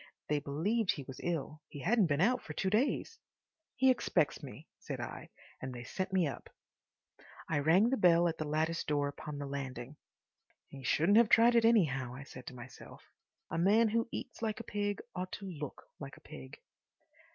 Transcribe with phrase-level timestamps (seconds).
[0.29, 3.19] They believed he was ill; he hadn't been out for two days.
[3.75, 5.29] "He expects me," said I,
[5.61, 6.49] and they sent me up.
[7.47, 9.97] I rang the bell at the lattice door upon the landing.
[10.69, 13.11] "He shouldn't have tried it, anyhow," I said to myself.
[13.51, 16.59] "A man who eats like a pig ought to look like a pig."